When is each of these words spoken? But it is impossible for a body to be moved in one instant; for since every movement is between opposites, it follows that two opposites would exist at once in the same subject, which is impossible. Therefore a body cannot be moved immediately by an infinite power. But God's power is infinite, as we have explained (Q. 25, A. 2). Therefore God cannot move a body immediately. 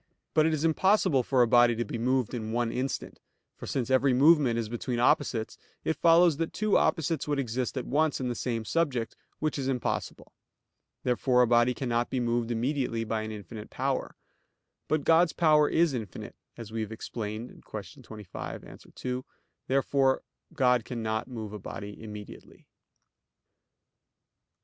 But 0.33 0.47
it 0.47 0.53
is 0.55 0.65
impossible 0.65 1.21
for 1.21 1.43
a 1.43 1.47
body 1.47 1.75
to 1.75 1.85
be 1.85 1.99
moved 1.99 2.33
in 2.33 2.51
one 2.51 2.71
instant; 2.71 3.19
for 3.55 3.67
since 3.67 3.91
every 3.91 4.13
movement 4.13 4.57
is 4.57 4.67
between 4.67 4.97
opposites, 4.97 5.59
it 5.83 5.95
follows 5.95 6.37
that 6.37 6.53
two 6.53 6.75
opposites 6.75 7.27
would 7.27 7.37
exist 7.37 7.77
at 7.77 7.85
once 7.85 8.19
in 8.19 8.27
the 8.27 8.33
same 8.33 8.65
subject, 8.65 9.15
which 9.37 9.59
is 9.59 9.67
impossible. 9.67 10.31
Therefore 11.03 11.43
a 11.43 11.47
body 11.47 11.75
cannot 11.75 12.09
be 12.09 12.19
moved 12.19 12.49
immediately 12.49 13.03
by 13.03 13.21
an 13.21 13.31
infinite 13.31 13.69
power. 13.69 14.15
But 14.87 15.03
God's 15.03 15.33
power 15.33 15.69
is 15.69 15.93
infinite, 15.93 16.33
as 16.57 16.71
we 16.71 16.81
have 16.81 16.91
explained 16.91 17.63
(Q. 17.63 18.01
25, 18.01 18.63
A. 18.63 18.77
2). 18.77 19.23
Therefore 19.67 20.23
God 20.55 20.83
cannot 20.83 21.27
move 21.27 21.53
a 21.53 21.59
body 21.59 21.95
immediately. 22.01 22.65